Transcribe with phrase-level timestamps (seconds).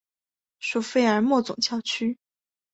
[0.57, 2.17] 属费尔莫总教区。